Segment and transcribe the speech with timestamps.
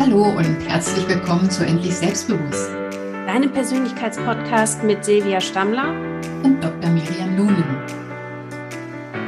[0.00, 2.70] Hallo und herzlich willkommen zu Endlich Selbstbewusst.
[3.26, 5.90] Deinem Persönlichkeitspodcast mit Silvia Stammler
[6.44, 6.88] und Dr.
[6.90, 7.82] Miriam Nunen.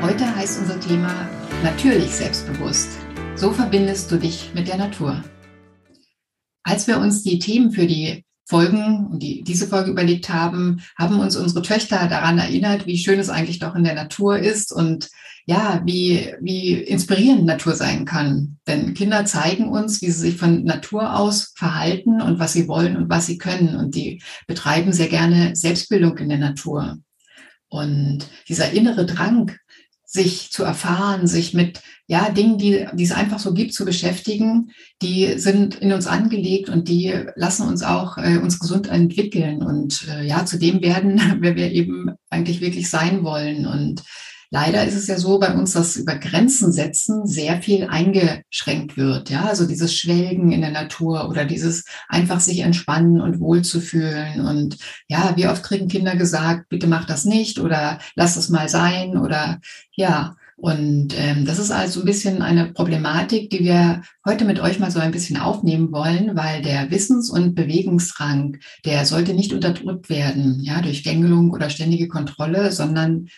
[0.01, 1.29] Heute heißt unser Thema
[1.65, 2.99] Natürlich selbstbewusst.
[3.35, 5.25] So verbindest du dich mit der Natur.
[6.63, 11.37] Als wir uns die Themen für die Folgen die, diese Folge überlegt haben, haben uns
[11.37, 15.09] unsere Töchter daran erinnert, wie schön es eigentlich doch in der Natur ist und
[15.47, 18.59] ja, wie, wie inspirierend Natur sein kann.
[18.67, 22.97] Denn Kinder zeigen uns, wie sie sich von Natur aus verhalten und was sie wollen
[22.97, 23.77] und was sie können.
[23.77, 26.99] Und die betreiben sehr gerne Selbstbildung in der Natur.
[27.69, 29.53] Und dieser innere Drang,
[30.05, 31.81] sich zu erfahren, sich mit
[32.11, 36.69] ja, Dingen, die, die es einfach so gibt, zu beschäftigen, die sind in uns angelegt
[36.69, 41.21] und die lassen uns auch äh, uns gesund entwickeln und äh, ja, zu dem werden,
[41.39, 43.65] wer wir eben eigentlich wirklich sein wollen.
[43.65, 44.03] Und
[44.53, 49.31] Leider ist es ja so bei uns, dass über Grenzen setzen sehr viel eingeschränkt wird.
[49.31, 54.45] Ja, also dieses Schwelgen in der Natur oder dieses einfach sich entspannen und wohlzufühlen.
[54.45, 58.69] Und ja, wie oft kriegen Kinder gesagt, bitte mach das nicht oder lass es mal
[58.69, 59.61] sein oder
[59.95, 60.35] ja.
[60.61, 64.91] Und ähm, das ist also ein bisschen eine Problematik, die wir heute mit euch mal
[64.91, 70.61] so ein bisschen aufnehmen wollen, weil der Wissens- und Bewegungsdrang, der sollte nicht unterdrückt werden,
[70.61, 73.29] ja, durch Gängelung oder ständige Kontrolle, sondern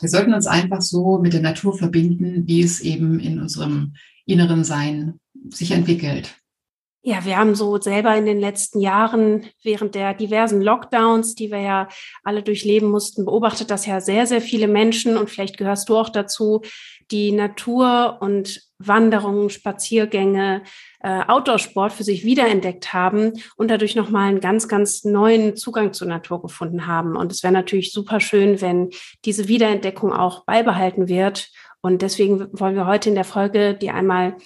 [0.00, 3.92] wir sollten uns einfach so mit der Natur verbinden, wie es eben in unserem
[4.26, 6.41] inneren Sein sich entwickelt.
[7.04, 11.58] Ja, wir haben so selber in den letzten Jahren während der diversen Lockdowns, die wir
[11.58, 11.88] ja
[12.22, 16.10] alle durchleben mussten, beobachtet, dass ja sehr, sehr viele Menschen, und vielleicht gehörst du auch
[16.10, 16.62] dazu,
[17.10, 20.62] die Natur und Wanderungen, Spaziergänge,
[21.00, 26.06] äh, Outdoor-Sport für sich wiederentdeckt haben und dadurch nochmal einen ganz, ganz neuen Zugang zur
[26.06, 27.16] Natur gefunden haben.
[27.16, 28.90] Und es wäre natürlich super schön, wenn
[29.24, 31.50] diese Wiederentdeckung auch beibehalten wird.
[31.80, 34.36] Und deswegen wollen wir heute in der Folge dir einmal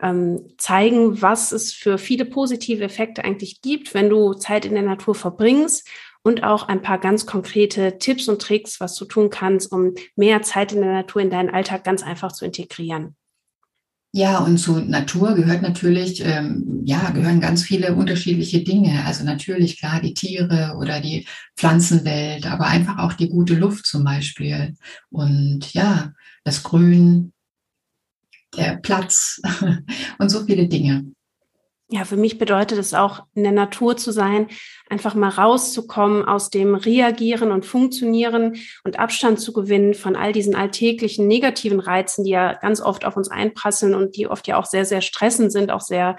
[0.00, 4.82] ähm, zeigen, was es für viele positive Effekte eigentlich gibt, wenn du Zeit in der
[4.82, 5.88] Natur verbringst
[6.22, 10.42] und auch ein paar ganz konkrete Tipps und Tricks, was du tun kannst, um mehr
[10.42, 13.16] Zeit in der Natur in deinen Alltag ganz einfach zu integrieren.
[14.12, 19.04] Ja, und zu Natur gehört natürlich, ähm, ja, gehören ganz viele unterschiedliche Dinge.
[19.04, 24.04] Also natürlich klar die Tiere oder die Pflanzenwelt, aber einfach auch die gute Luft zum
[24.04, 24.74] Beispiel.
[25.10, 26.12] Und ja,
[26.42, 27.32] das Grün,
[28.56, 29.40] der Platz
[30.18, 31.12] und so viele Dinge.
[31.90, 34.48] Ja, für mich bedeutet es auch, in der Natur zu sein,
[34.90, 40.54] einfach mal rauszukommen aus dem Reagieren und Funktionieren und Abstand zu gewinnen von all diesen
[40.54, 44.66] alltäglichen negativen Reizen, die ja ganz oft auf uns einprasseln und die oft ja auch
[44.66, 46.16] sehr, sehr stressend sind, auch sehr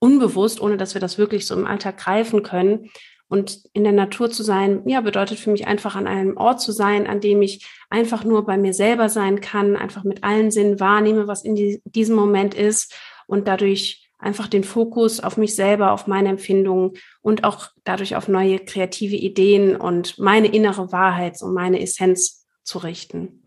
[0.00, 2.90] unbewusst, ohne dass wir das wirklich so im Alltag greifen können.
[3.34, 6.70] Und in der Natur zu sein, ja, bedeutet für mich einfach an einem Ort zu
[6.70, 10.78] sein, an dem ich einfach nur bei mir selber sein kann, einfach mit allen Sinnen
[10.78, 12.94] wahrnehme, was in die, diesem Moment ist
[13.26, 16.92] und dadurch einfach den Fokus auf mich selber, auf meine Empfindungen
[17.22, 22.78] und auch dadurch auf neue kreative Ideen und meine innere Wahrheit und meine Essenz zu
[22.78, 23.42] richten.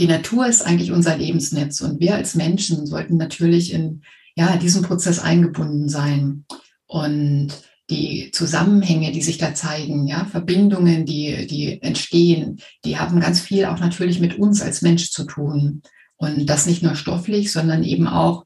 [0.00, 4.02] Die Natur ist eigentlich unser Lebensnetz und wir als Menschen sollten natürlich in
[4.34, 6.44] ja, diesen Prozess eingebunden sein.
[6.86, 7.52] Und
[7.90, 13.66] die Zusammenhänge, die sich da zeigen, ja, Verbindungen, die, die entstehen, die haben ganz viel
[13.66, 15.82] auch natürlich mit uns als Mensch zu tun.
[16.16, 18.44] Und das nicht nur stofflich, sondern eben auch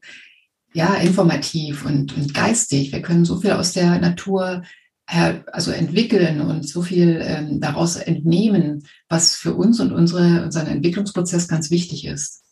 [0.73, 2.91] ja, informativ und, und geistig.
[2.91, 4.63] Wir können so viel aus der Natur
[5.07, 10.67] her, also entwickeln und so viel ähm, daraus entnehmen, was für uns und unsere, unseren
[10.67, 12.43] Entwicklungsprozess ganz wichtig ist.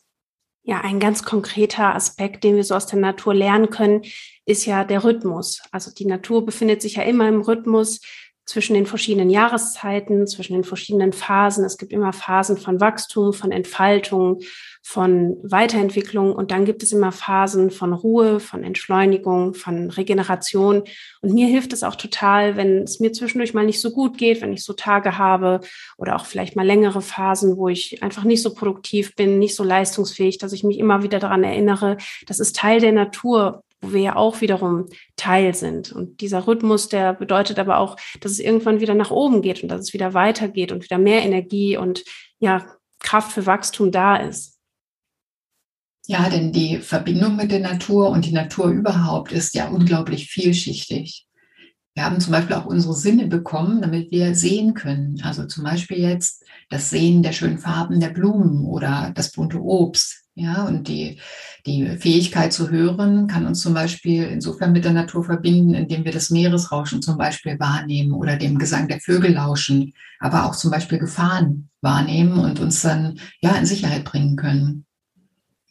[0.63, 4.01] Ja, ein ganz konkreter Aspekt, den wir so aus der Natur lernen können,
[4.47, 5.61] ist ja der Rhythmus.
[5.71, 7.99] Also die Natur befindet sich ja immer im Rhythmus
[8.45, 11.65] zwischen den verschiedenen Jahreszeiten, zwischen den verschiedenen Phasen.
[11.65, 14.39] Es gibt immer Phasen von Wachstum, von Entfaltung,
[14.81, 20.83] von Weiterentwicklung und dann gibt es immer Phasen von Ruhe, von Entschleunigung, von Regeneration.
[21.21, 24.41] Und mir hilft es auch total, wenn es mir zwischendurch mal nicht so gut geht,
[24.41, 25.59] wenn ich so Tage habe
[25.97, 29.65] oder auch vielleicht mal längere Phasen, wo ich einfach nicht so produktiv bin, nicht so
[29.65, 34.01] leistungsfähig, dass ich mich immer wieder daran erinnere, das ist Teil der Natur wo wir
[34.01, 35.91] ja auch wiederum Teil sind.
[35.91, 39.69] Und dieser Rhythmus, der bedeutet aber auch, dass es irgendwann wieder nach oben geht und
[39.69, 42.03] dass es wieder weitergeht und wieder mehr Energie und
[42.39, 42.65] ja,
[42.99, 44.57] Kraft für Wachstum da ist.
[46.07, 51.27] Ja, denn die Verbindung mit der Natur und die Natur überhaupt ist ja unglaublich vielschichtig.
[51.95, 55.19] Wir haben zum Beispiel auch unsere Sinne bekommen, damit wir sehen können.
[55.23, 60.26] Also zum Beispiel jetzt das Sehen der schönen Farben der Blumen oder das bunte Obst.
[60.39, 61.19] Ja, und die,
[61.65, 66.11] die Fähigkeit zu hören kann uns zum Beispiel insofern mit der Natur verbinden, indem wir
[66.11, 70.99] das Meeresrauschen zum Beispiel wahrnehmen oder dem Gesang der Vögel lauschen, aber auch zum Beispiel
[70.99, 74.85] Gefahren wahrnehmen und uns dann ja in Sicherheit bringen können.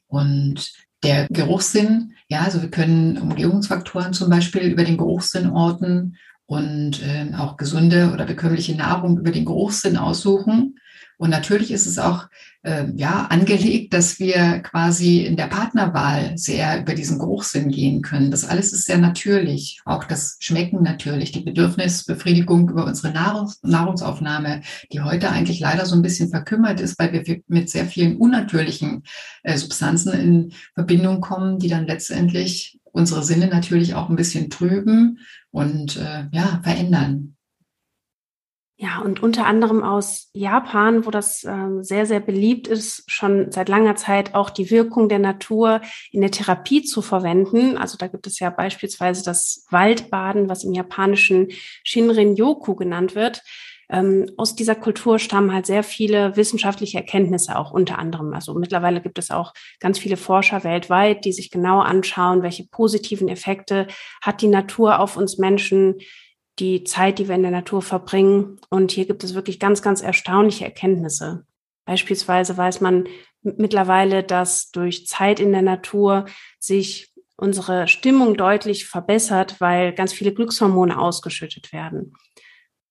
[0.09, 0.73] Und
[1.05, 6.17] Der Geruchssinn, ja, also wir können Umgebungsfaktoren zum Beispiel über den Geruchssinn orten
[6.47, 10.81] und äh, auch gesunde oder bekömmliche Nahrung über den Geruchssinn aussuchen.
[11.19, 12.29] Und natürlich ist es auch
[12.63, 18.31] äh, ja angelegt, dass wir quasi in der Partnerwahl sehr über diesen Geruchssinn gehen können.
[18.31, 19.81] Das alles ist sehr natürlich.
[19.87, 24.61] Auch das Schmecken natürlich, die Bedürfnisbefriedigung über unsere Nahrungs Nahrungsaufnahme,
[24.93, 29.05] die heute eigentlich leider so ein bisschen verkümmert ist, weil wir mit sehr vielen unnatürlichen
[29.43, 35.19] äh, Substanzen in Verbindung kommen, die dann letztendlich unsere Sinne natürlich auch ein bisschen trüben
[35.51, 37.36] und äh, ja verändern.
[38.79, 43.71] Ja, und unter anderem aus Japan, wo das äh, sehr, sehr beliebt ist, schon seit
[43.71, 45.81] langer Zeit auch die Wirkung der Natur
[46.13, 47.79] in der Therapie zu verwenden.
[47.79, 51.49] Also da gibt es ja beispielsweise das Waldbaden, was im japanischen
[51.85, 53.43] Shinrin-yoku genannt wird.
[53.89, 58.35] Ähm, aus dieser Kultur stammen halt sehr viele wissenschaftliche Erkenntnisse auch unter anderem.
[58.35, 63.29] Also mittlerweile gibt es auch ganz viele Forscher weltweit, die sich genau anschauen, welche positiven
[63.29, 63.87] Effekte
[64.21, 65.95] hat die Natur auf uns Menschen,
[66.59, 68.59] die Zeit, die wir in der Natur verbringen.
[68.71, 71.45] Und hier gibt es wirklich ganz, ganz erstaunliche Erkenntnisse.
[71.85, 73.07] Beispielsweise weiß man
[73.43, 76.27] mittlerweile, dass durch Zeit in der Natur
[76.59, 82.15] sich unsere Stimmung deutlich verbessert, weil ganz viele Glückshormone ausgeschüttet werden.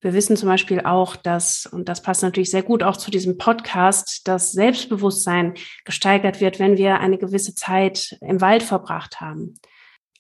[0.02, 3.40] Wir wissen zum Beispiel auch, dass, und das passt natürlich sehr gut auch zu diesem
[3.40, 9.56] Podcast, dass Selbstbewusstsein gesteigert wird, wenn wir eine gewisse Zeit im Wald verbracht haben.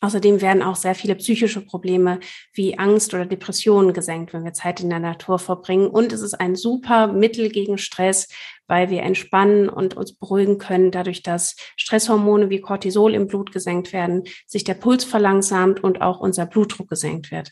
[0.01, 2.19] Außerdem werden auch sehr viele psychische Probleme
[2.53, 5.87] wie Angst oder Depressionen gesenkt, wenn wir Zeit in der Natur verbringen.
[5.87, 8.27] Und es ist ein super Mittel gegen Stress,
[8.67, 13.93] weil wir entspannen und uns beruhigen können, dadurch, dass Stresshormone wie Cortisol im Blut gesenkt
[13.93, 17.51] werden, sich der Puls verlangsamt und auch unser Blutdruck gesenkt wird.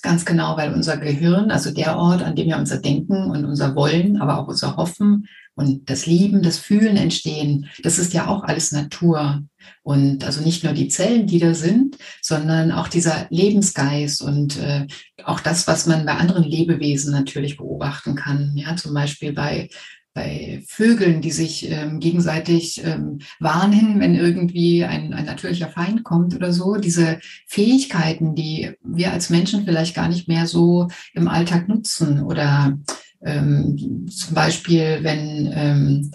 [0.00, 3.74] Ganz genau, weil unser Gehirn, also der Ort, an dem wir unser Denken und unser
[3.74, 8.44] Wollen, aber auch unser Hoffen und das Lieben, das Fühlen entstehen, das ist ja auch
[8.44, 9.42] alles Natur.
[9.82, 14.86] Und also nicht nur die Zellen, die da sind, sondern auch dieser Lebensgeist und äh,
[15.24, 18.52] auch das, was man bei anderen Lebewesen natürlich beobachten kann.
[18.54, 19.68] Ja, zum Beispiel bei
[20.14, 26.34] bei Vögeln, die sich ähm, gegenseitig ähm, warnen, wenn irgendwie ein, ein natürlicher Feind kommt
[26.34, 26.76] oder so.
[26.76, 32.22] Diese Fähigkeiten, die wir als Menschen vielleicht gar nicht mehr so im Alltag nutzen.
[32.22, 32.78] Oder
[33.24, 36.10] ähm, zum Beispiel, wenn ähm,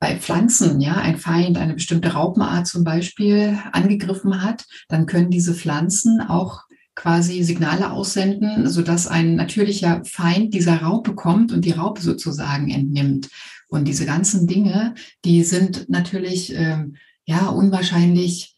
[0.00, 5.54] bei Pflanzen, ja, ein Feind eine bestimmte Raupenart zum Beispiel angegriffen hat, dann können diese
[5.54, 6.62] Pflanzen auch
[6.94, 13.28] quasi Signale aussenden, sodass ein natürlicher Feind dieser Raupe kommt und die Raupe sozusagen entnimmt.
[13.68, 18.56] Und diese ganzen Dinge, die sind natürlich ähm, ja unwahrscheinlich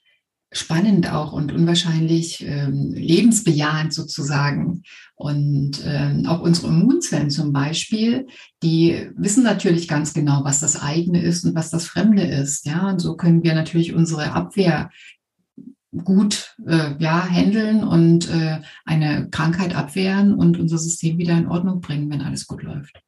[0.52, 4.82] spannend auch und unwahrscheinlich ähm, lebensbejahend sozusagen.
[5.14, 8.26] Und ähm, auch unsere Immunzellen zum Beispiel,
[8.62, 12.66] die wissen natürlich ganz genau, was das eigene ist und was das Fremde ist.
[12.66, 14.90] Ja, und so können wir natürlich unsere Abwehr
[16.04, 21.80] gut äh, ja, handeln und äh, eine Krankheit abwehren und unser System wieder in Ordnung
[21.80, 23.02] bringen, wenn alles gut läuft.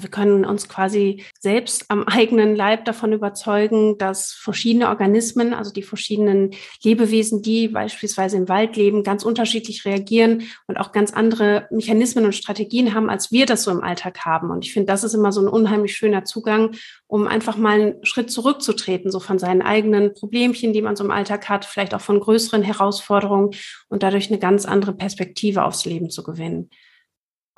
[0.00, 5.82] Wir können uns quasi selbst am eigenen Leib davon überzeugen, dass verschiedene Organismen, also die
[5.82, 6.52] verschiedenen
[6.84, 12.36] Lebewesen, die beispielsweise im Wald leben, ganz unterschiedlich reagieren und auch ganz andere Mechanismen und
[12.36, 14.52] Strategien haben, als wir das so im Alltag haben.
[14.52, 16.76] Und ich finde, das ist immer so ein unheimlich schöner Zugang,
[17.08, 21.10] um einfach mal einen Schritt zurückzutreten, so von seinen eigenen Problemchen, die man so im
[21.10, 23.50] Alltag hat, vielleicht auch von größeren Herausforderungen
[23.88, 26.70] und dadurch eine ganz andere Perspektive aufs Leben zu gewinnen.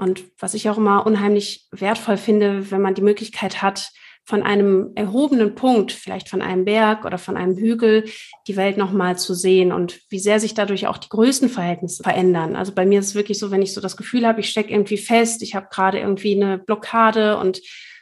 [0.00, 3.90] Und was ich auch immer unheimlich wertvoll finde, wenn man die Möglichkeit hat,
[4.24, 8.04] von einem erhobenen Punkt, vielleicht von einem Berg oder von einem Hügel,
[8.46, 12.54] die Welt nochmal zu sehen und wie sehr sich dadurch auch die Größenverhältnisse verändern.
[12.54, 14.72] Also bei mir ist es wirklich so, wenn ich so das Gefühl habe, ich stecke
[14.72, 17.60] irgendwie fest, ich habe gerade irgendwie eine Blockade und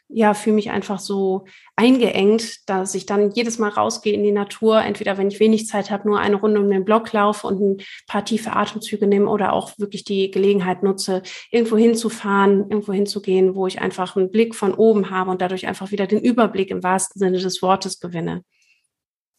[0.08, 1.44] ja, fühle mich einfach so
[1.76, 5.90] eingeengt, dass ich dann jedes Mal rausgehe in die Natur, entweder wenn ich wenig Zeit
[5.90, 9.52] habe, nur eine Runde um den Block laufe und ein paar tiefe Atemzüge nehme oder
[9.52, 14.72] auch wirklich die Gelegenheit nutze, irgendwo hinzufahren, irgendwo hinzugehen, wo ich einfach einen Blick von
[14.72, 18.42] oben habe und dadurch einfach wieder den Überblick im wahrsten Sinne des Wortes gewinne.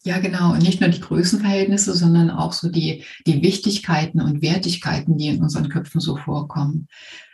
[0.02, 0.52] Ja, genau.
[0.52, 5.42] Und nicht nur die Größenverhältnisse, sondern auch so die, die Wichtigkeiten und Wertigkeiten, die in
[5.42, 6.88] unseren Köpfen so vorkommen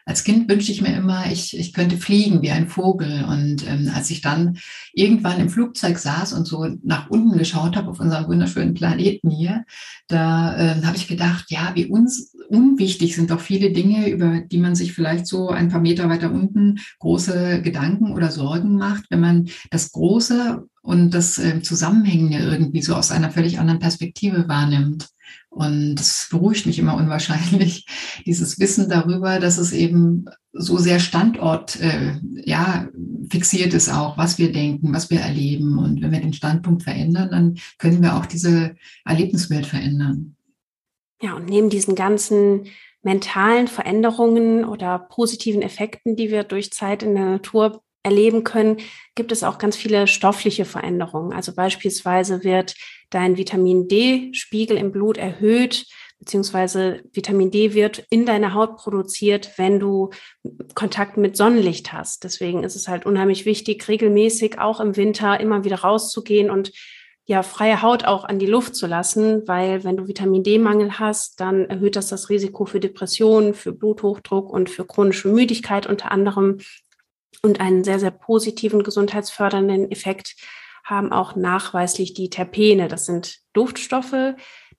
[0.07, 3.25] als Kind wünschte ich mir immer, ich, ich könnte fliegen wie ein Vogel.
[3.25, 4.57] Und ähm, als ich dann
[4.95, 9.65] irgendwann im Flugzeug saß und so nach unten geschaut habe auf unseren wunderschönen Planeten hier,
[10.07, 14.59] da äh, habe ich gedacht, ja, wie uns unwichtig sind doch viele Dinge, über die
[14.59, 19.21] man sich vielleicht so ein paar Meter weiter unten große Gedanken oder Sorgen macht, wenn
[19.21, 25.09] man das Große und das äh, Zusammenhängende irgendwie so aus einer völlig anderen Perspektive wahrnimmt.
[25.49, 27.87] Und das beruhigt mich immer unwahrscheinlich,
[28.27, 32.87] dieses Wissen darüber, dass es eben so sehr Standort äh, ja,
[33.29, 35.77] fixiert ist auch, was wir denken, was wir erleben.
[35.79, 40.37] Und wenn wir den Standpunkt verändern, dann können wir auch diese Erlebniswelt verändern.
[41.21, 42.67] Ja, und neben diesen ganzen
[43.03, 48.79] mentalen Veränderungen oder positiven Effekten, die wir durch Zeit in der Natur erleben können,
[49.17, 51.33] gibt es auch ganz viele stoffliche Veränderungen.
[51.33, 52.75] Also beispielsweise wird
[53.11, 55.87] dein Vitamin D-Spiegel im Blut erhöht,
[56.19, 60.11] beziehungsweise Vitamin D wird in deiner Haut produziert, wenn du
[60.75, 62.25] Kontakt mit Sonnenlicht hast.
[62.25, 66.73] Deswegen ist es halt unheimlich wichtig, regelmäßig auch im Winter immer wieder rauszugehen und
[67.29, 71.41] ja, freie Haut auch an die Luft zu lassen, weil wenn du Vitamin D-Mangel hast,
[71.41, 76.59] dann erhöht das das Risiko für Depressionen, für Bluthochdruck und für chronische Müdigkeit unter anderem.
[77.47, 80.35] Und einen sehr, sehr positiven gesundheitsfördernden Effekt
[80.83, 82.89] haben auch nachweislich die Terpene.
[82.89, 84.35] Das sind Duftstoffe,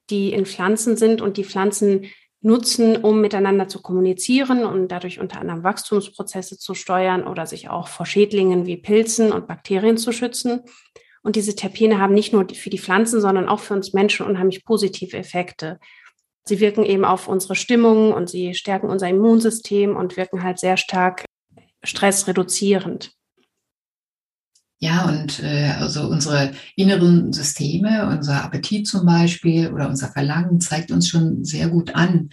[0.09, 2.07] die in Pflanzen sind und die Pflanzen
[2.41, 7.87] nutzen, um miteinander zu kommunizieren und dadurch unter anderem Wachstumsprozesse zu steuern oder sich auch
[7.87, 10.63] vor Schädlingen wie Pilzen und Bakterien zu schützen.
[11.23, 14.65] Und diese Terpene haben nicht nur für die Pflanzen, sondern auch für uns Menschen unheimlich
[14.65, 15.79] positive Effekte.
[16.43, 20.75] Sie wirken eben auf unsere Stimmung und sie stärken unser Immunsystem und wirken halt sehr
[20.75, 21.23] stark
[21.87, 23.11] stressreduzierend.
[24.79, 30.91] Ja, und äh, also unsere inneren Systeme, unser Appetit zum Beispiel oder unser Verlangen zeigt
[30.91, 32.29] uns schon sehr gut an,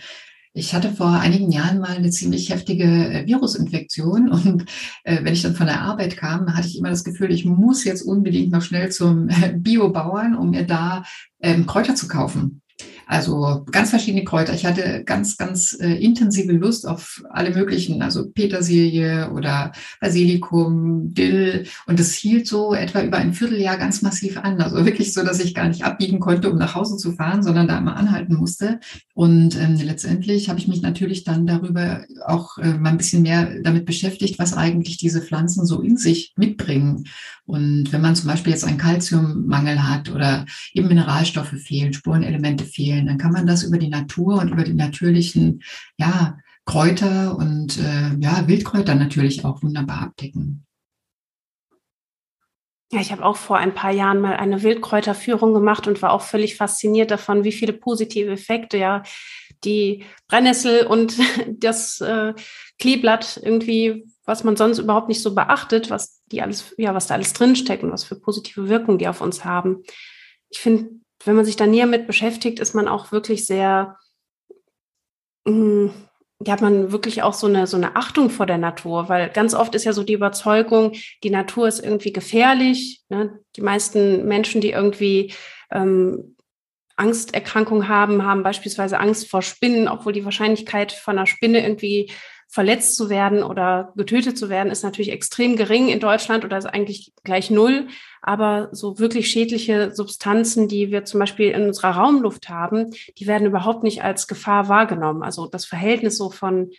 [0.57, 4.65] ich hatte vor einigen Jahren mal eine ziemlich heftige äh, Virusinfektion und
[5.03, 7.85] äh, wenn ich dann von der Arbeit kam, hatte ich immer das Gefühl, ich muss
[7.85, 11.05] jetzt unbedingt noch schnell zum äh, Biobauern, um mir da
[11.41, 12.63] ähm, Kräuter zu kaufen.
[13.07, 14.55] Also ganz verschiedene Kräuter.
[14.55, 21.67] Ich hatte ganz, ganz äh, intensive Lust auf alle möglichen, also Petersilie oder Basilikum, Dill.
[21.87, 24.61] Und das hielt so etwa über ein Vierteljahr ganz massiv an.
[24.61, 27.69] Also wirklich so, dass ich gar nicht abbiegen konnte, um nach Hause zu fahren, sondern
[27.69, 28.81] da immer anhalten musste.
[29.15, 33.61] Und ähm, letztendlich habe ich mich natürlich dann darüber auch äh, mal ein bisschen mehr
[33.63, 37.05] damit beschäftigt, was eigentlich diese Pflanzen so in sich mitbringen.
[37.47, 42.94] Und wenn man zum Beispiel jetzt einen Kalziummangel hat oder eben Mineralstoffe fehlen, Spurenelemente fehlen,
[43.03, 45.63] dann kann man das über die Natur und über die natürlichen,
[45.97, 50.65] ja, Kräuter und äh, ja, Wildkräuter natürlich auch wunderbar abdecken.
[52.91, 56.23] Ja, ich habe auch vor ein paar Jahren mal eine Wildkräuterführung gemacht und war auch
[56.23, 59.03] völlig fasziniert davon, wie viele positive Effekte ja
[59.65, 62.33] die Brennnessel und das äh,
[62.79, 67.15] Kleeblatt irgendwie was man sonst überhaupt nicht so beachtet, was die alles, ja, was da
[67.15, 69.83] alles drinsteckt und was für positive Wirkungen die auf uns haben.
[70.51, 70.91] Ich finde,
[71.25, 73.97] wenn man sich da näher mit beschäftigt, ist man auch wirklich sehr,
[75.45, 75.95] mh, hm,
[76.49, 79.75] hat man wirklich auch so eine, so eine Achtung vor der Natur, weil ganz oft
[79.75, 83.03] ist ja so die Überzeugung, die Natur ist irgendwie gefährlich.
[83.09, 83.39] Ne?
[83.57, 85.33] Die meisten Menschen, die irgendwie
[85.71, 86.37] ähm,
[86.97, 92.11] Angsterkrankungen haben, haben beispielsweise Angst vor Spinnen, obwohl die Wahrscheinlichkeit von einer Spinne irgendwie
[92.49, 96.67] verletzt zu werden oder getötet zu werden, ist natürlich extrem gering in Deutschland oder ist
[96.67, 97.89] eigentlich gleich null.
[98.27, 103.47] Aber so wirklich schädliche Substanzen, die wir zum Beispiel in unserer Raumluft haben, die werden
[103.47, 105.23] überhaupt nicht als Gefahr wahrgenommen.
[105.23, 106.71] Also das Verhältnis so von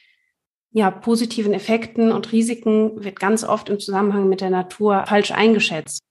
[0.71, 6.04] ja, positiven Effekten und Risiken wird ganz oft im Zusammenhang mit der Natur falsch eingeschätzt.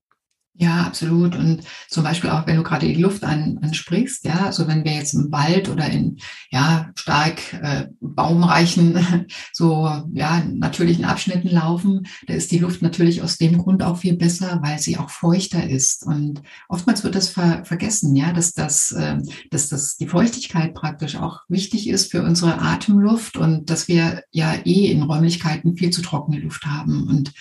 [0.56, 1.34] Ja, absolut.
[1.34, 4.92] Und zum Beispiel auch, wenn du gerade die Luft an, ansprichst, ja, also wenn wir
[4.92, 6.18] jetzt im Wald oder in
[6.48, 13.36] ja stark äh, baumreichen, so ja natürlichen Abschnitten laufen, da ist die Luft natürlich aus
[13.36, 16.06] dem Grund auch viel besser, weil sie auch feuchter ist.
[16.06, 19.18] Und oftmals wird das ver vergessen, ja, dass das, äh,
[19.50, 24.54] dass das die Feuchtigkeit praktisch auch wichtig ist für unsere Atemluft und dass wir ja
[24.64, 27.32] eh in Räumlichkeiten viel zu trockene Luft haben und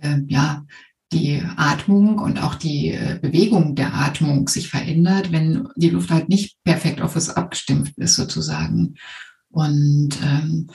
[0.00, 0.64] äh, ja,
[1.12, 6.28] die Atmung und auch die äh, Bewegung der Atmung sich verändert, wenn die Luft halt
[6.28, 8.94] nicht perfekt auf uns abgestimmt ist sozusagen.
[9.50, 10.68] Und ähm,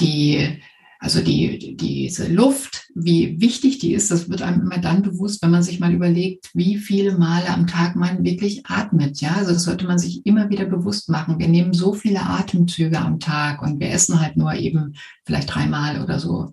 [0.00, 0.62] die
[1.02, 5.50] also die, diese Luft, wie wichtig die ist, das wird einem immer dann bewusst, wenn
[5.50, 9.20] man sich mal überlegt, wie viele Male am Tag man wirklich atmet.
[9.20, 11.40] Ja, also das sollte man sich immer wieder bewusst machen.
[11.40, 14.94] Wir nehmen so viele Atemzüge am Tag und wir essen halt nur eben
[15.26, 16.52] vielleicht dreimal oder so.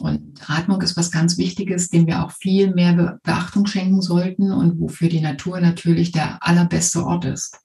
[0.00, 4.80] Und Atmung ist was ganz Wichtiges, dem wir auch viel mehr Beachtung schenken sollten und
[4.80, 7.60] wofür die Natur natürlich der allerbeste Ort ist.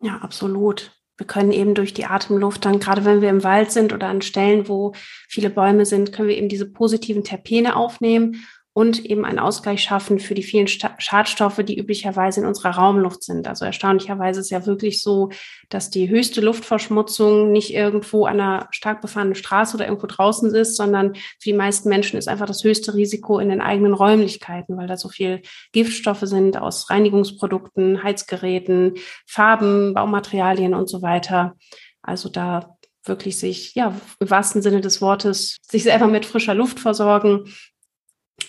[0.00, 0.98] Ja, absolut.
[1.20, 4.22] Wir können eben durch die Atemluft dann, gerade wenn wir im Wald sind oder an
[4.22, 4.94] Stellen, wo
[5.28, 8.42] viele Bäume sind, können wir eben diese positiven Terpene aufnehmen.
[8.80, 13.46] Und eben einen Ausgleich schaffen für die vielen Schadstoffe, die üblicherweise in unserer Raumluft sind.
[13.46, 15.28] Also erstaunlicherweise ist ja wirklich so,
[15.68, 20.76] dass die höchste Luftverschmutzung nicht irgendwo an einer stark befahrenen Straße oder irgendwo draußen ist,
[20.76, 24.86] sondern für die meisten Menschen ist einfach das höchste Risiko in den eigenen Räumlichkeiten, weil
[24.86, 28.94] da so viel Giftstoffe sind aus Reinigungsprodukten, Heizgeräten,
[29.26, 31.54] Farben, Baumaterialien und so weiter.
[32.00, 36.80] Also da wirklich sich, ja, im wahrsten Sinne des Wortes, sich selber mit frischer Luft
[36.80, 37.44] versorgen.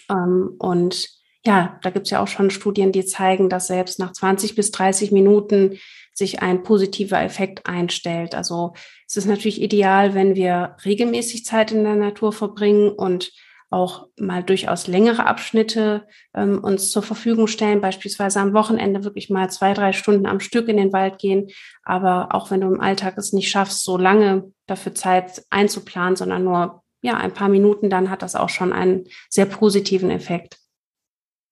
[0.10, 1.10] Ähm, und
[1.46, 4.72] ja, da gibt es ja auch schon Studien, die zeigen, dass selbst nach 20 bis
[4.72, 5.80] 30 Minuten
[6.14, 8.36] sich ein positiver Effekt einstellt.
[8.36, 8.74] Also
[9.08, 13.32] es ist natürlich ideal, wenn wir regelmäßig Zeit in der Natur verbringen und
[13.72, 16.06] auch mal durchaus längere Abschnitte
[16.36, 20.68] ähm, uns zur Verfügung stellen, beispielsweise am Wochenende wirklich mal zwei, drei Stunden am Stück
[20.68, 21.48] in den Wald gehen.
[21.84, 26.44] Aber auch wenn du im Alltag es nicht schaffst, so lange dafür Zeit einzuplanen, sondern
[26.44, 30.58] nur ja ein paar Minuten, dann hat das auch schon einen sehr positiven Effekt.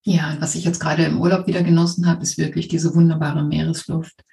[0.03, 4.24] Ja, was ich jetzt gerade im Urlaub wieder genossen habe, ist wirklich diese wunderbare Meeresluft.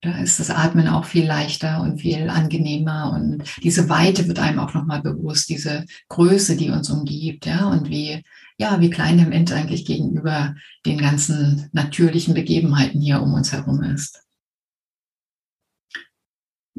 [0.00, 4.60] Da ist das Atmen auch viel leichter und viel angenehmer und diese Weite wird einem
[4.60, 8.22] auch nochmal bewusst, diese Größe, die uns umgibt, ja, und wie,
[8.58, 10.54] ja, wie klein der Mensch eigentlich gegenüber
[10.86, 14.27] den ganzen natürlichen Begebenheiten hier um uns herum ist.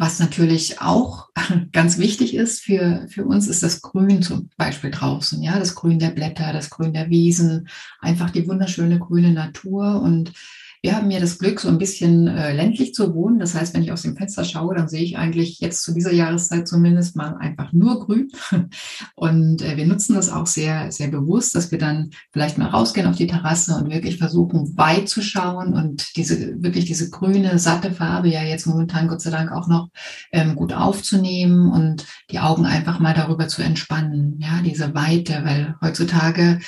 [0.01, 1.27] Was natürlich auch
[1.73, 5.43] ganz wichtig ist für, für uns, ist das Grün zum Beispiel draußen.
[5.43, 7.67] Ja, das Grün der Blätter, das Grün der Wiesen,
[7.99, 10.31] einfach die wunderschöne grüne Natur und
[10.81, 13.39] wir haben ja das Glück, so ein bisschen äh, ländlich zu wohnen.
[13.39, 16.13] Das heißt, wenn ich aus dem Fenster schaue, dann sehe ich eigentlich jetzt zu dieser
[16.13, 18.29] Jahreszeit zumindest mal einfach nur grün.
[19.15, 23.07] Und äh, wir nutzen das auch sehr, sehr bewusst, dass wir dann vielleicht mal rausgehen
[23.07, 27.91] auf die Terrasse und wirklich versuchen, weit zu schauen und diese, wirklich diese grüne, satte
[27.91, 29.89] Farbe ja jetzt momentan Gott sei Dank auch noch
[30.31, 34.39] ähm, gut aufzunehmen und die Augen einfach mal darüber zu entspannen.
[34.39, 36.59] Ja, diese Weite, weil heutzutage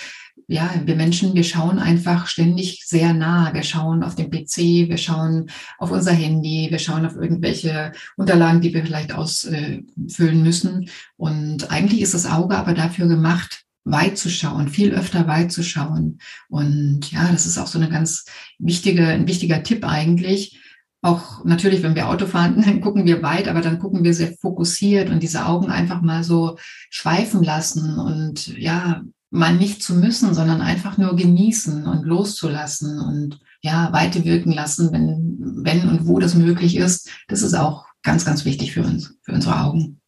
[0.47, 3.53] ja, wir Menschen, wir schauen einfach ständig sehr nah.
[3.53, 8.61] Wir schauen auf den PC, wir schauen auf unser Handy, wir schauen auf irgendwelche Unterlagen,
[8.61, 10.89] die wir vielleicht ausfüllen müssen.
[11.17, 15.63] Und eigentlich ist das Auge aber dafür gemacht, weit zu schauen, viel öfter weit zu
[15.63, 16.19] schauen.
[16.49, 18.25] Und ja, das ist auch so eine ganz
[18.59, 20.59] wichtige, ein wichtiger Tipp eigentlich.
[21.03, 24.33] Auch natürlich, wenn wir Auto fahren, dann gucken wir weit, aber dann gucken wir sehr
[24.37, 26.57] fokussiert und diese Augen einfach mal so
[26.89, 29.01] schweifen lassen und ja,
[29.31, 34.91] mal nicht zu müssen, sondern einfach nur genießen und loszulassen und ja, weite wirken lassen,
[34.91, 37.09] wenn, wenn und wo das möglich ist.
[37.27, 40.01] Das ist auch ganz, ganz wichtig für uns, für unsere Augen.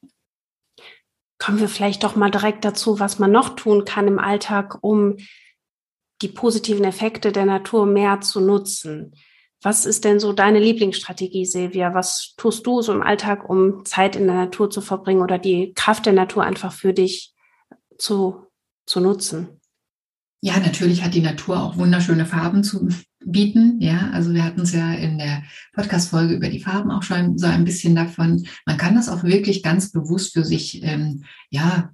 [1.40, 5.18] Kommen wir vielleicht doch mal direkt dazu, was man noch tun kann im Alltag, um
[6.22, 9.14] die positiven Effekte der Natur mehr zu nutzen.
[9.62, 11.94] Was ist denn so deine Lieblingsstrategie, Silvia?
[11.94, 15.74] Was tust du so im Alltag, um Zeit in der Natur zu verbringen oder die
[15.74, 17.34] Kraft der Natur einfach für dich
[17.98, 18.48] zu
[18.86, 19.60] zu nutzen.
[20.42, 22.90] Ja, natürlich hat die Natur auch wunderschöne Farben zu
[23.26, 23.80] bieten.
[23.80, 25.44] Ja, also wir hatten es ja in der
[25.74, 28.46] Podcast-Folge über die Farben auch schon so ein bisschen davon.
[28.66, 31.94] Man kann das auch wirklich ganz bewusst für sich, ähm, ja,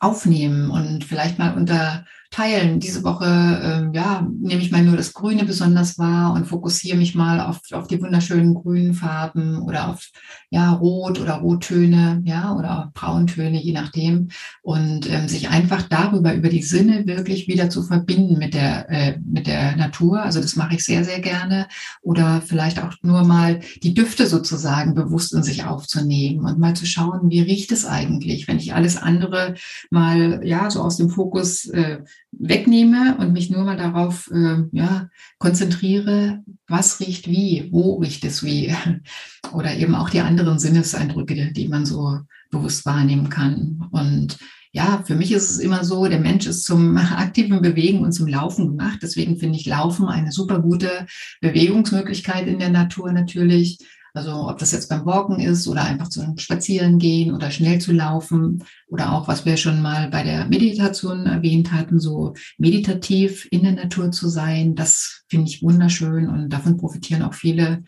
[0.00, 2.78] aufnehmen und vielleicht mal unter teilen.
[2.78, 7.14] Diese Woche, ähm, ja, nehme ich mal nur das Grüne besonders wahr und fokussiere mich
[7.14, 10.10] mal auf, auf die wunderschönen grünen Farben oder auf,
[10.50, 14.28] ja, Rot oder Rottöne, ja, oder Brauntöne, je nachdem.
[14.62, 19.18] Und ähm, sich einfach darüber, über die Sinne wirklich wieder zu verbinden mit der, äh,
[19.24, 20.22] mit der Natur.
[20.22, 21.66] Also das mache ich sehr, sehr gerne.
[22.02, 26.84] Oder vielleicht auch nur mal die Düfte sozusagen bewusst in sich aufzunehmen und mal zu
[26.84, 29.54] schauen, wie riecht es eigentlich, wenn ich alles andere
[29.90, 31.98] mal, ja, so aus dem Fokus äh,
[32.38, 38.42] wegnehme und mich nur mal darauf äh, ja, konzentriere, was riecht wie, wo riecht es
[38.42, 38.74] wie.
[39.52, 42.20] Oder eben auch die anderen Sinneseindrücke, die man so
[42.50, 43.88] bewusst wahrnehmen kann.
[43.90, 44.38] Und
[44.72, 48.26] ja, für mich ist es immer so, der Mensch ist zum aktiven Bewegen und zum
[48.26, 49.00] Laufen gemacht.
[49.02, 51.06] Deswegen finde ich Laufen eine super gute
[51.40, 53.78] Bewegungsmöglichkeit in der Natur natürlich.
[54.14, 57.92] Also ob das jetzt beim Walken ist oder einfach zum Spazieren gehen oder schnell zu
[57.92, 63.62] laufen oder auch, was wir schon mal bei der Meditation erwähnt hatten, so meditativ in
[63.62, 67.84] der Natur zu sein, das finde ich wunderschön und davon profitieren auch viele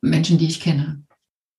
[0.00, 1.02] Menschen, die ich kenne.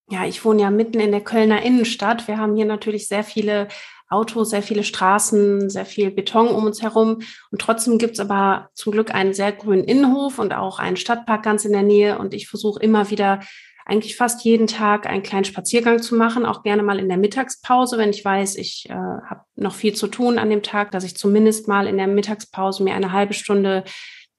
[0.08, 2.28] Ja, ich wohne ja mitten in der Kölner Innenstadt.
[2.28, 3.66] Wir haben hier natürlich sehr viele
[4.08, 7.22] Autos, sehr viele Straßen, sehr viel Beton um uns herum.
[7.50, 11.64] Und trotzdem gibt's aber zum Glück einen sehr grünen Innenhof und auch einen Stadtpark ganz
[11.64, 12.18] in der Nähe.
[12.18, 13.40] Und ich versuche immer wieder
[13.86, 17.98] eigentlich fast jeden Tag einen kleinen Spaziergang zu machen, auch gerne mal in der Mittagspause,
[17.98, 21.16] wenn ich weiß, ich äh, habe noch viel zu tun an dem Tag, dass ich
[21.16, 23.84] zumindest mal in der Mittagspause mir eine halbe Stunde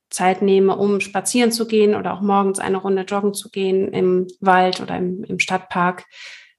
[0.10, 4.27] Zeit nehme, um spazieren zu gehen oder auch morgens eine Runde joggen zu gehen im
[4.41, 6.03] Wald oder im, im Stadtpark.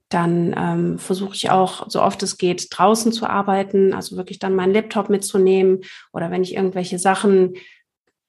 [0.09, 4.55] Dann ähm, versuche ich auch, so oft es geht, draußen zu arbeiten, also wirklich dann
[4.55, 5.81] meinen Laptop mitzunehmen
[6.15, 7.53] oder wenn ich irgendwelche Sachen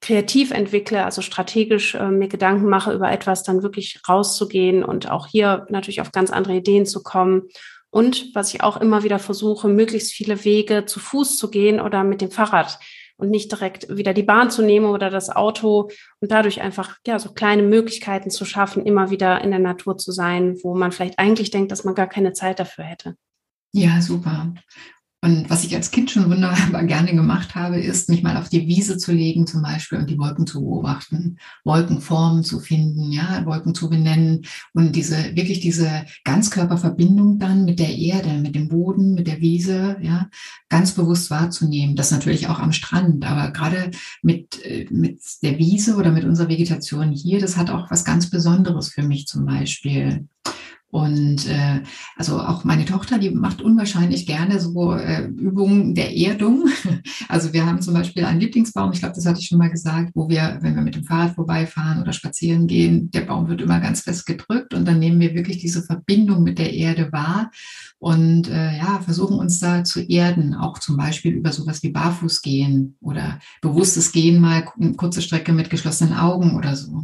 [0.02, 5.28] kreativ entwickle, also strategisch äh, mir Gedanken mache über etwas, dann wirklich rauszugehen und auch
[5.28, 7.44] hier natürlich auf ganz andere Ideen zu kommen.
[7.92, 12.04] Und was ich auch immer wieder versuche, möglichst viele Wege zu Fuß zu gehen oder
[12.04, 12.80] mit dem Fahrrad
[13.18, 15.90] und nicht direkt wieder die Bahn zu nehmen oder das Auto
[16.22, 20.12] und dadurch einfach ja so kleine Möglichkeiten zu schaffen, immer wieder in der Natur zu
[20.12, 23.16] sein, wo man vielleicht eigentlich denkt, dass man gar keine Zeit dafür hätte.
[23.74, 24.54] Ja, super.
[25.22, 28.68] Und was ich als Kind schon wunderbar gerne gemacht habe, ist, mich mal auf die
[28.68, 33.76] Wiese zu legen zum Beispiel und die Wolken zu beobachten, Wolkenformen zu finden, ja, Wolken
[33.76, 39.28] zu benennen und diese, wirklich diese Ganzkörperverbindung dann mit der Erde, mit dem Boden, mit
[39.28, 40.30] der Wiese, ja,
[40.70, 41.98] ganz bewusst wahrzunehmen.
[41.98, 46.48] Das natürlich auch am Strand, aber gerade mit, äh, mit der Wiese oder mit unserer
[46.48, 50.28] Vegetation hier, das hat auch was ganz Besonderes für mich zum Beispiel.
[50.92, 51.82] Und äh,
[52.16, 56.66] also auch meine Tochter, die macht unwahrscheinlich gerne so äh, Übungen der Erdung.
[57.28, 60.12] Also wir haben zum Beispiel einen Lieblingsbaum, ich glaube, das hatte ich schon mal gesagt,
[60.16, 63.80] wo wir, wenn wir mit dem Fahrrad vorbeifahren oder spazieren gehen, der Baum wird immer
[63.80, 67.52] ganz fest gedrückt und dann nehmen wir wirklich diese Verbindung mit der Erde wahr
[68.00, 72.98] und äh, ja, versuchen uns da zu erden, auch zum Beispiel über sowas wie Barfußgehen
[73.02, 74.66] oder bewusstes Gehen mal
[74.98, 77.04] kurze Strecke mit geschlossenen Augen oder so.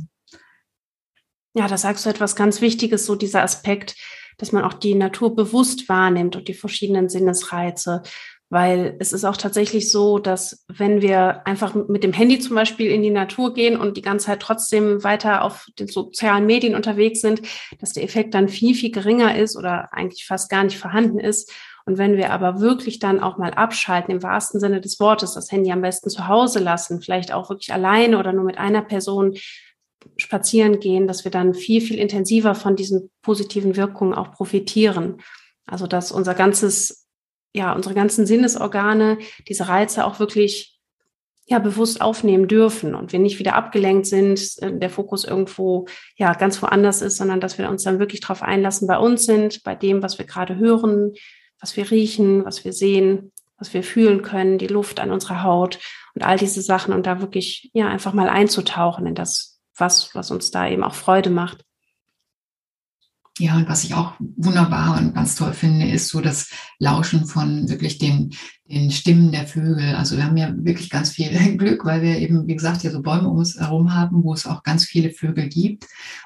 [1.57, 3.95] Ja, da sagst du etwas ganz Wichtiges, so dieser Aspekt,
[4.37, 8.03] dass man auch die Natur bewusst wahrnimmt und die verschiedenen Sinnesreize.
[8.49, 12.91] Weil es ist auch tatsächlich so, dass wenn wir einfach mit dem Handy zum Beispiel
[12.91, 17.21] in die Natur gehen und die ganze Zeit trotzdem weiter auf den sozialen Medien unterwegs
[17.21, 17.41] sind,
[17.79, 21.51] dass der Effekt dann viel, viel geringer ist oder eigentlich fast gar nicht vorhanden ist.
[21.85, 25.51] Und wenn wir aber wirklich dann auch mal abschalten, im wahrsten Sinne des Wortes, das
[25.51, 29.35] Handy am besten zu Hause lassen, vielleicht auch wirklich alleine oder nur mit einer Person,
[30.17, 35.21] spazieren gehen, dass wir dann viel, viel intensiver von diesen positiven Wirkungen auch profitieren.
[35.65, 37.07] Also dass unser ganzes,
[37.53, 40.75] ja, unsere ganzen Sinnesorgane diese Reize auch wirklich
[41.47, 45.85] ja bewusst aufnehmen dürfen und wir nicht wieder abgelenkt sind, äh, der Fokus irgendwo
[46.17, 49.63] ja ganz woanders ist, sondern dass wir uns dann wirklich darauf einlassen, bei uns sind,
[49.63, 51.13] bei dem, was wir gerade hören,
[51.59, 55.79] was wir riechen, was wir sehen, was wir fühlen können, die Luft an unserer Haut
[56.15, 60.31] und all diese Sachen und da wirklich ja einfach mal einzutauchen in das was, was
[60.31, 61.63] uns da eben auch Freude macht.
[63.37, 67.67] Ja, und was ich auch wunderbar und ganz toll finde, ist so das Lauschen von
[67.67, 68.33] wirklich den,
[68.69, 69.93] den Stimmen der Vögel.
[69.95, 73.01] Also wir haben ja wirklich ganz viel Glück, weil wir eben, wie gesagt, hier so
[73.01, 75.85] Bäume um uns herum haben, wo es auch ganz viele Vögel gibt.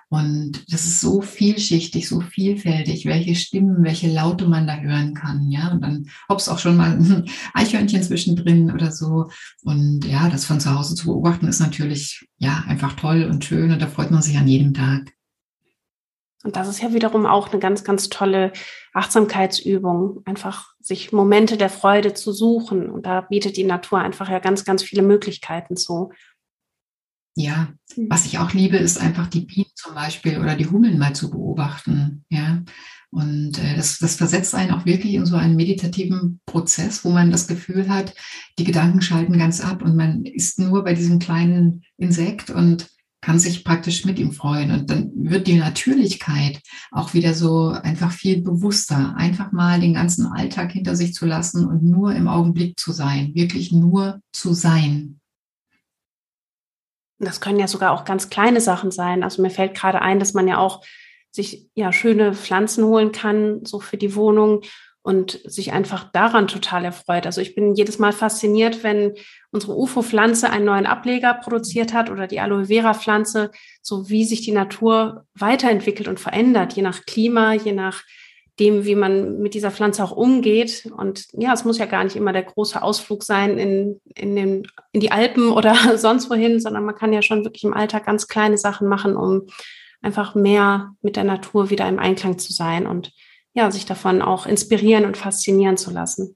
[0.09, 5.49] Und das ist so vielschichtig, so vielfältig, welche Stimmen, welche Laute man da hören kann.
[5.49, 9.31] Ja, und dann hops auch schon mal ein Eichhörnchen zwischendrin oder so.
[9.63, 13.71] Und ja, das von zu Hause zu beobachten ist natürlich ja einfach toll und schön
[13.71, 15.11] und da freut man sich an jedem Tag.
[16.43, 18.53] Und das ist ja wiederum auch eine ganz, ganz tolle
[18.93, 22.89] Achtsamkeitsübung, einfach sich Momente der Freude zu suchen.
[22.89, 26.11] Und da bietet die Natur einfach ja ganz, ganz viele Möglichkeiten zu.
[27.35, 28.07] Ja, hm.
[28.09, 31.29] was ich auch liebe, ist einfach die Bienen zum Beispiel oder die Hummeln mal zu
[31.29, 32.25] beobachten.
[32.29, 32.63] Ja,
[33.11, 37.31] und äh, das, das versetzt einen auch wirklich in so einen meditativen Prozess, wo man
[37.31, 38.13] das Gefühl hat,
[38.59, 42.87] die Gedanken schalten ganz ab und man ist nur bei diesem kleinen Insekt und
[43.21, 44.71] kann sich praktisch mit ihm freuen.
[44.71, 49.15] Und dann wird die Natürlichkeit auch wieder so einfach viel bewusster.
[49.17, 53.35] Einfach mal den ganzen Alltag hinter sich zu lassen und nur im Augenblick zu sein.
[53.35, 55.19] Wirklich nur zu sein.
[57.19, 59.23] Das können ja sogar auch ganz kleine Sachen sein.
[59.23, 60.85] Also mir fällt gerade ein, dass man ja auch
[61.31, 64.61] sich ja schöne Pflanzen holen kann, so für die Wohnung
[65.09, 67.25] und sich einfach daran total erfreut.
[67.25, 69.15] Also ich bin jedes Mal fasziniert, wenn
[69.49, 73.49] unsere UFO-Pflanze einen neuen Ableger produziert hat oder die Aloe Vera-Pflanze,
[73.81, 78.03] so wie sich die Natur weiterentwickelt und verändert, je nach Klima, je nach
[78.59, 80.87] dem, wie man mit dieser Pflanze auch umgeht.
[80.95, 84.67] Und ja, es muss ja gar nicht immer der große Ausflug sein in, in, den,
[84.91, 88.27] in die Alpen oder sonst wohin, sondern man kann ja schon wirklich im Alltag ganz
[88.27, 89.47] kleine Sachen machen, um
[90.03, 93.11] einfach mehr mit der Natur wieder im Einklang zu sein und
[93.53, 96.35] ja, sich davon auch inspirieren und faszinieren zu lassen.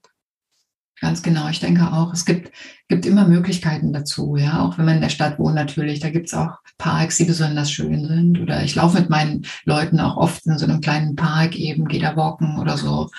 [1.00, 2.52] Ganz genau, ich denke auch, es gibt,
[2.88, 6.28] gibt immer Möglichkeiten dazu, ja, auch wenn man in der Stadt wohnt natürlich, da gibt
[6.28, 8.40] es auch Parks, die besonders schön sind.
[8.40, 12.00] Oder ich laufe mit meinen Leuten auch oft in so einem kleinen Park eben, gehe
[12.00, 13.10] da walken oder so.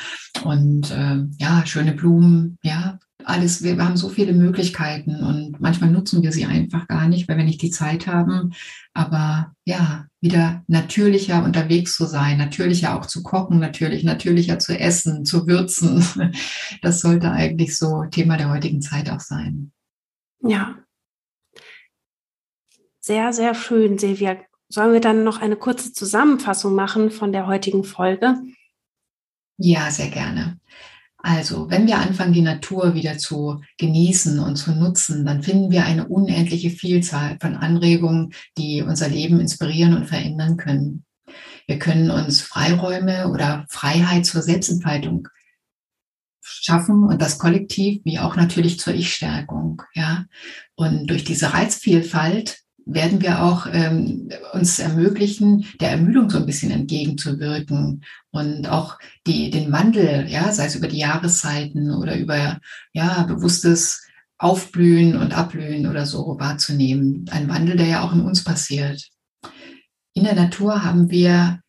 [0.44, 6.22] Und äh, ja, schöne Blumen, ja, alles, wir haben so viele Möglichkeiten und manchmal nutzen
[6.22, 8.54] wir sie einfach gar nicht, weil wir nicht die Zeit haben.
[8.94, 15.26] Aber ja, wieder natürlicher unterwegs zu sein, natürlicher auch zu kochen, natürlich, natürlicher zu essen,
[15.26, 16.04] zu würzen.
[16.82, 19.72] Das sollte eigentlich so Thema der heutigen Zeit auch sein.
[20.42, 20.76] Ja.
[23.00, 24.38] Sehr, sehr schön, Silvia.
[24.70, 28.38] Sollen wir dann noch eine kurze Zusammenfassung machen von der heutigen Folge?
[29.58, 30.60] Ja, sehr gerne.
[31.26, 35.84] Also, wenn wir anfangen, die Natur wieder zu genießen und zu nutzen, dann finden wir
[35.84, 41.04] eine unendliche Vielzahl von Anregungen, die unser Leben inspirieren und verändern können.
[41.66, 45.28] Wir können uns Freiräume oder Freiheit zur Selbstentfaltung
[46.44, 49.82] schaffen und das kollektiv wie auch natürlich zur Ich-Stärkung.
[49.96, 50.26] Ja,
[50.76, 56.72] und durch diese Reizvielfalt werden wir auch ähm, uns ermöglichen, der Ermüdung so ein bisschen
[56.72, 62.60] entgegenzuwirken und auch die, den Wandel, ja, sei es über die Jahreszeiten oder über
[62.94, 64.06] ja, bewusstes
[64.38, 67.26] Aufblühen und Abblühen oder so wahrzunehmen.
[67.32, 69.10] Ein Wandel, der ja auch in uns passiert.
[70.14, 71.62] In der Natur haben wir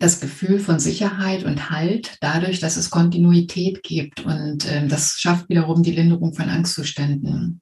[0.00, 5.48] das Gefühl von Sicherheit und Halt dadurch, dass es Kontinuität gibt und äh, das schafft
[5.48, 7.60] wiederum die Linderung von Angstzuständen.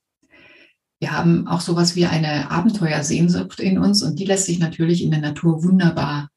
[1.00, 5.10] Wir haben auch sowas wie eine Abenteuersehnsucht in uns und die lässt sich natürlich in
[5.10, 6.28] der Natur wunderbar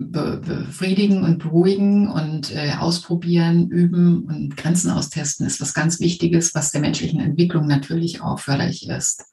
[0.00, 6.54] be befriedigen und beruhigen und äh, ausprobieren, üben und Grenzen austesten ist was ganz Wichtiges,
[6.54, 9.26] was der menschlichen Entwicklung natürlich auch förderlich ist.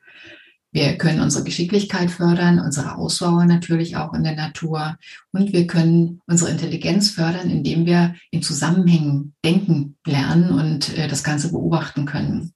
[0.74, 4.98] Wir können unsere Geschicklichkeit fördern, unsere Ausdauer natürlich auch in der Natur
[5.32, 11.24] und wir können unsere Intelligenz fördern, indem wir in Zusammenhängen denken lernen und äh, das
[11.24, 12.54] Ganze beobachten können.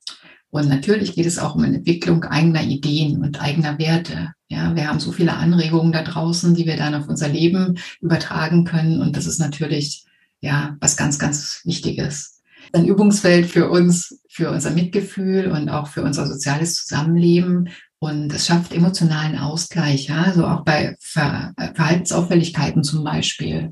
[0.52, 4.34] Und natürlich geht es auch um eine Entwicklung eigener Ideen und eigener Werte.
[4.50, 8.66] Ja, wir haben so viele Anregungen da draußen, die wir dann auf unser Leben übertragen
[8.66, 9.02] können.
[9.02, 10.06] Und das ist natürlich,
[10.42, 12.42] ja, was ganz, ganz Wichtiges.
[12.74, 17.70] Ein Übungsfeld für uns, für unser Mitgefühl und auch für unser soziales Zusammenleben.
[18.00, 23.72] Und es schafft emotionalen Ausgleich, ja, also auch bei Ver Verhaltensauffälligkeiten zum Beispiel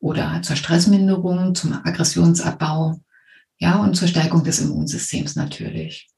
[0.00, 3.00] oder zur Stressminderung, zum Aggressionsabbau
[3.60, 6.08] ja, und zur Stärkung des Immunsystems natürlich.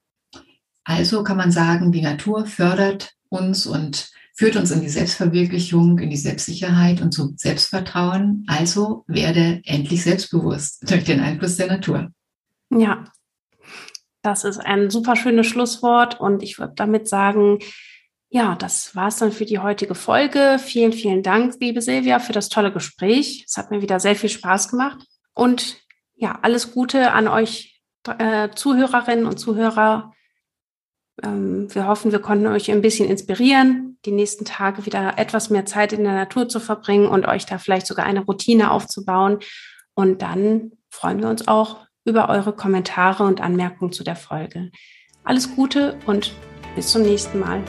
[0.84, 6.10] Also kann man sagen, die Natur fördert uns und führt uns in die Selbstverwirklichung, in
[6.10, 8.46] die Selbstsicherheit und zum Selbstvertrauen.
[8.48, 12.10] Also werde endlich selbstbewusst durch den Einfluss der Natur.
[12.70, 13.04] Ja,
[14.22, 17.58] das ist ein super schönes Schlusswort und ich würde damit sagen,
[18.30, 20.58] ja, das war es dann für die heutige Folge.
[20.58, 23.44] Vielen, vielen Dank, liebe Silvia, für das tolle Gespräch.
[23.46, 25.82] Es hat mir wieder sehr viel Spaß gemacht und
[26.14, 30.12] ja, alles Gute an euch äh, Zuhörerinnen und Zuhörer.
[31.22, 35.66] Ähm, wir hoffen, wir konnten euch ein bisschen inspirieren, die nächsten Tage wieder etwas mehr
[35.66, 39.38] Zeit in der Natur zu verbringen und euch da vielleicht sogar eine Routine aufzubauen.
[39.94, 44.70] Und dann freuen wir uns auch über eure Kommentare und Anmerkungen zu der Folge.
[45.24, 46.32] Alles Gute und
[46.74, 47.62] bis zum nächsten Mal.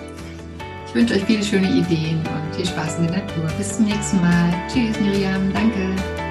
[0.88, 3.46] Ich wünsche euch viele schöne Ideen und viel Spaß in der Natur.
[3.58, 4.54] Bis zum nächsten Mal.
[4.68, 5.52] Tschüss, Miriam.
[5.54, 6.23] Danke.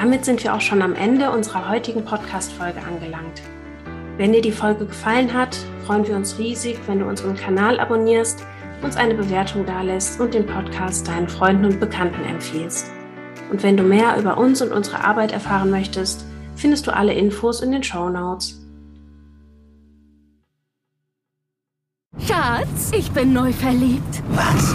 [0.00, 3.42] Damit sind wir auch schon am Ende unserer heutigen Podcast-Folge angelangt.
[4.16, 8.42] Wenn dir die Folge gefallen hat, freuen wir uns riesig, wenn du unseren Kanal abonnierst,
[8.80, 12.90] uns eine Bewertung dalässt und den Podcast deinen Freunden und Bekannten empfiehlst.
[13.50, 16.24] Und wenn du mehr über uns und unsere Arbeit erfahren möchtest,
[16.56, 18.58] findest du alle Infos in den Show Notes.
[22.26, 24.22] Schatz, ich bin neu verliebt.
[24.30, 24.74] Was?